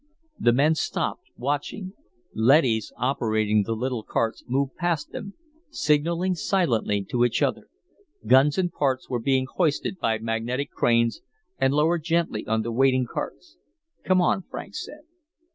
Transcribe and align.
The 0.39 0.51
men 0.51 0.73
stopped, 0.73 1.29
watching. 1.37 1.93
Leadys 2.33 2.91
operating 2.97 3.61
the 3.61 3.75
little 3.75 4.01
carts 4.01 4.43
moved 4.47 4.73
past 4.75 5.11
them, 5.11 5.35
signaling 5.69 6.33
silently 6.33 7.03
to 7.11 7.23
each 7.23 7.43
other. 7.43 7.67
Guns 8.25 8.57
and 8.57 8.73
parts 8.73 9.11
were 9.11 9.19
being 9.21 9.45
hoisted 9.57 9.99
by 9.99 10.17
magnetic 10.17 10.71
cranes 10.71 11.21
and 11.59 11.71
lowered 11.71 12.01
gently 12.03 12.47
onto 12.47 12.71
waiting 12.71 13.05
carts. 13.05 13.57
"Come 14.03 14.21
on," 14.21 14.41
Franks 14.49 14.83
said. 14.83 15.01